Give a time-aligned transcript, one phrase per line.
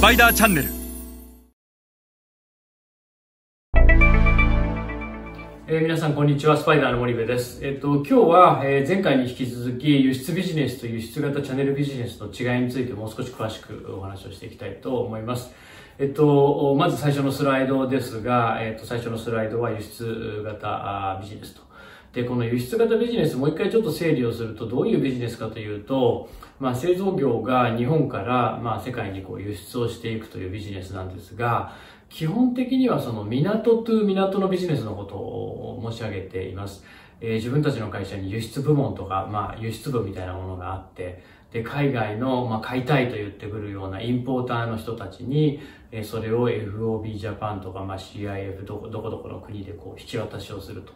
[0.00, 0.68] スパイダーチャンネル。
[5.68, 6.56] えー皆さんこんにちは。
[6.56, 15.50] スパイダーの森部です、えっと今日は、えー前回に引き続き輸出ビジネスと輸出型チャンネルビジネスの違いについてもう少し詳しくお話をしていきたいと思います。
[15.98, 21.69] えっとまず最初のスライドですが、えっと最初のスライドは輸出型ビジネスと。
[22.12, 26.28] で、この輸出型ビジネス、もう一回ちょっと整理をすると、どういうビジネスかというと、
[26.58, 31.72] まあ、製造業が日本から、まあ、世界にこう輸出をしていくというビジネスなんですが、
[32.08, 36.84] 基本的にはその港と港のビジネスのことを申し上げています。
[37.20, 45.60] えー自分たちの会社に輸出部門とか、まあ、輸出部みたいなものがあって、で、海外の、まあ、買いたいと言ってくるようなインポーターの人たちに、
[45.92, 50.92] えーそれを FOB ジャパンとか、まあ、CIF どこどこの国でこう引き渡しをすると。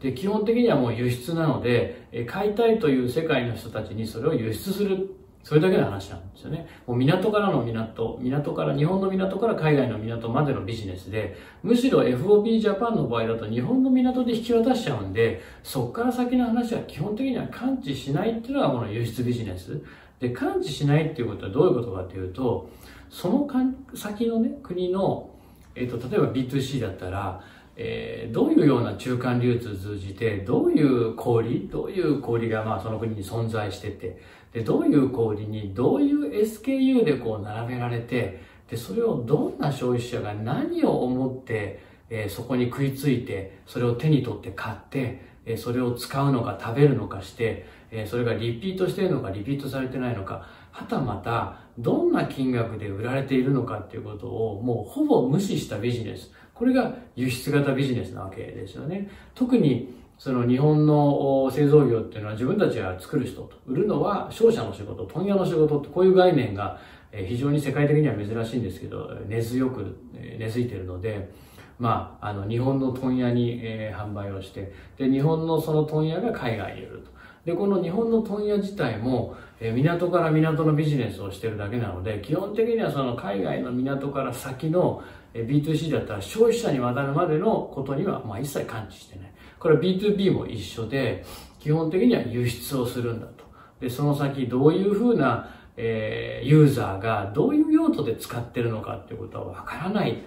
[0.00, 5.14] で、基本的にはもう輸出なので、買いたいという世界の人たちにそれを輸出する。
[5.42, 6.68] それだけの話なんですよね。
[6.86, 19.80] もう港からの港、港から、日本の港から海外の港までのビジネスで、むしろ FOB ジャパンの場合だと日本の港で引き渡しちゃうんで、そこから先の話は基本的には感知しないっていうのがこの輸出ビジネス。
[20.20, 22.68] で、感知しないっていうことはどういうことかというと、
[23.08, 23.48] その
[23.94, 25.30] 先のね、国の、
[25.74, 27.40] えっ、と、例えば B2C だったら、
[27.78, 34.20] えーどういうような中間流通を通じて、どういう小売どういう小売がまあその国に存在してて、
[34.52, 56.30] で、どういう小売にどういう SKU でこう並べられて、で、それをどんな消費者が何を思って、えーそこに食いついて、それを手に取って買って、えーそれを使うのか食べるのかして、えーそれがリピートしてるのかリピートされてないのか、はたまたどんな金額で売られているのかっていうことをもうほぼ無視したビジネス。
[56.52, 59.08] これが輸出型ビジネスなわけですよね。
[59.34, 66.80] 特にその日本の製造業っていうのは自分たちが作る人と、売るのは商社の仕事、問屋の仕事ってこういう概念が
[67.12, 71.30] 非常に世界的には珍しいんですけど、根強く根付いているので、
[71.78, 77.10] まあ、あの、日本の問屋に、えー販売をして、で、日本のその問屋が海外に売ると。
[77.44, 85.02] で、この日本の問屋自体も、えー港から港のビジネスをしてるだけなので、基本的にはその海外の港から先の
[85.34, 89.32] えー B2C だったら消費者に渡るまでのことには、まあ、一切感知してない。
[89.58, 91.24] これは B2B も一緒で、
[91.60, 93.44] 基本的には輸出をするんだと。
[93.80, 100.22] で、その先どういうふうな、えーユーザーがどういう用途で使ってるのかっていうことはわからない。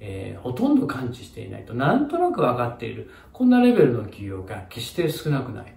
[0.00, 1.74] えーほとんど感知していないと。
[1.74, 3.10] なんとなく分かっている。
[3.32, 5.74] こんなレベルの企業が決して少なくない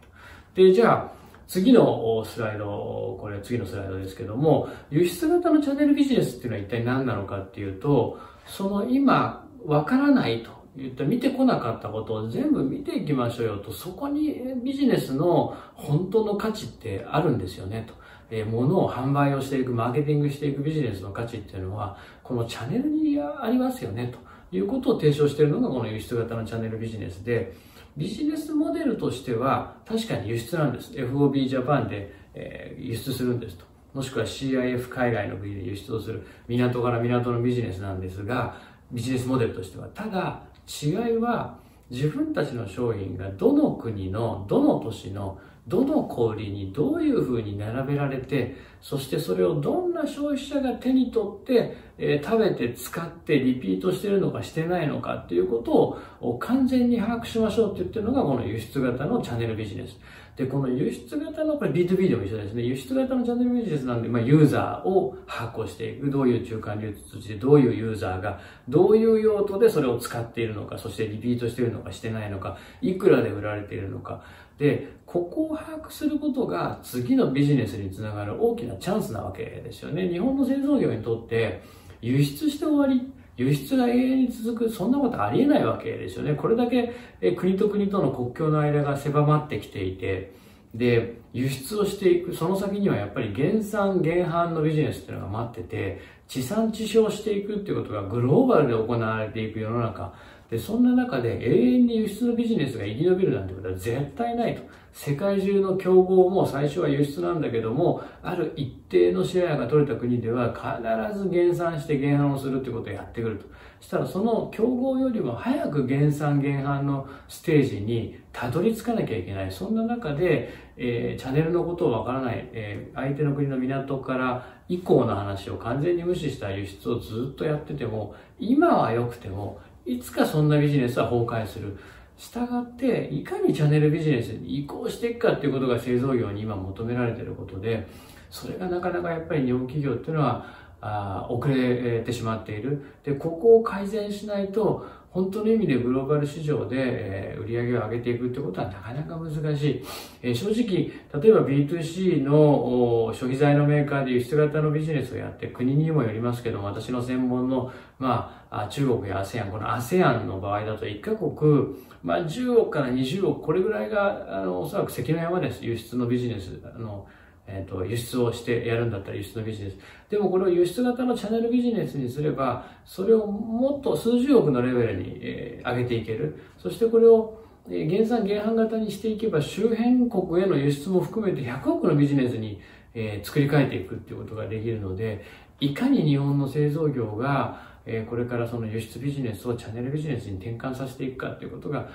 [0.56, 0.62] と。
[0.62, 1.12] で、じゃあ、
[1.48, 17.94] 次のスライド、これ次のスライドですけども、輸出型のチャンネルビジネスっていうのは一体何なのかっていうと、その今、わからないと言った見てこなかったことを全部見ていきましょうよと、そこにビジネスの本当の価値ってあるんですよねと。
[18.32, 24.12] えー物を販売をしていく、マーケティングしていくビジネスの価値っていうのは、このチャンネルにありますよね
[24.52, 27.54] ということを提唱しているのがこの輸出型のチャンネルビジネスで、
[27.96, 30.92] ビジネスモデルとしては確かに輸出なんです。
[30.94, 33.66] FOB ジャパンで、えー輸出するんですと。
[33.94, 38.56] もしくは CIF 海外の国で輸出をする港から港のビジネスなんですが、
[38.92, 39.88] ビジネスモデルとしては。
[39.90, 41.58] ただ、違いは
[41.90, 45.38] 自分たちの商品がどの国の、どの都市の、
[45.68, 59.98] どの小売にどういうふうに並べられて、そしてそれをどんな消費者が手に取って、えー食べて使ってリピートしてるのかしてないのかっていうことを完全に把握しましょうって言ってるのがこの輸出型のチャンネルビジネス。
[60.36, 62.64] で、この輸出型の、これ B2B でも一緒ですね。
[62.64, 66.10] 輸出型のチャンネルビジネスなんで、まあ、ユーザーを把握していく。
[66.10, 74.24] どういう中間流通して、どういうユーザーが、どういう用途でそれを使っているのか、そしてリピートしているのかしてないのか、いくらで売られているのか。
[74.64, 80.08] で、ここを把握することが次のビジネスにつながる大きなチャンスなわけですよね。
[80.08, 81.62] 日本の製造業にとって、
[82.02, 86.36] 輸出して終わり、輸出が永遠に続く、そんなことありえないわけですよね。
[86.36, 86.94] これだけ
[87.36, 90.34] 国と国との国境の間が狭まってきていて、
[90.74, 96.00] で、輸出をしていく、その先にはやっぱり減産減販のビジネスっていうのが待ってて、
[96.30, 100.14] 地産地消していくっていうことがグローバルで行われていく世の中。
[100.54, 104.62] で、そんな中で永遠に輸出のビジネスが生き延びるなんてことは絶対ないと。
[104.92, 113.48] 世界中の競合も最初は輸出なんだけども、ある一定のシェアが取れた国では必ず減産して減販をするってことをやってくると。
[113.80, 119.52] したらその競合よりも早く減産減販のステージにたどり着かなきゃいけない。
[119.52, 131.78] そんな中で、えーチャンネルのことをわからない、えー相手の国の港から以降の話を完全に無視した輸出をずっとやってても、今は良くても、いつかそんなビジネスは崩壊する。
[132.18, 137.88] したがって、いかにチャンネルビジネスに移行していくかっていうことが製造業に今求められていることで、
[138.30, 142.84] それがなかなかやっぱり日本企業っていうのは、あ遅れてしまっている。
[143.04, 149.84] で、ここを改善しないと、本当の意味でグローバル市場で、え売り上げを上げていくってことはなかなか難しい。
[150.24, 150.92] え正直、
[151.22, 165.66] 例えば B2C の消費財のメーカーで輸出型のビジネスをやって、国にもよりますけども、私の専門の、まあ、中国や ASEAN、この ASEAN の場合だと1カ国、まあ、10億から20億、これぐらいが、あの、おそらく関の山です。
[165.66, 166.60] 輸出のビジネス。
[166.64, 167.08] あの
[167.46, 169.78] えっ、と、輸出をしてやるんだったら輸出のビジネス。
[170.10, 176.42] でもこれを輸出型のチャンネルビジネスにすれば、それをもっと数十億のレベルに、えー、上げていける。
[176.58, 182.62] そしてこれを減産減販型にしていけば周辺国への輸出も含めて100億のビジネスに、
[182.94, 185.24] えー、作り変えていくっていうことができるので、
[185.60, 191.90] いかに日本の製造業がえこれからその輸出ビジネスをチャンネルビジネスに転換させていくかということが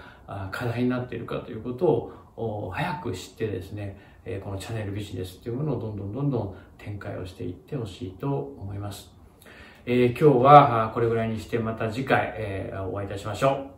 [0.50, 9.10] 課題になっているかということを早く知ってですね、えこのチャンネルビジネスというものをどんどんどんどん展開をしていってほしいと思います。
[9.86, 13.77] え、今日はこれぐらいにしてまた次回、え、お会いいたしましょう。